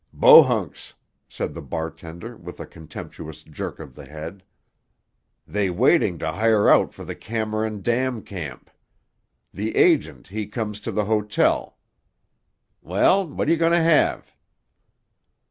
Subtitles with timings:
[0.11, 0.95] "Bohunks,"
[1.29, 4.41] said the bartender with a contemptuous jerk of the head.
[5.47, 8.71] "They waiting to hire out for the Cameron Dam Camp.
[9.53, 11.77] The agent he comes to the hotel.
[12.81, 14.33] Well, what you going to have?"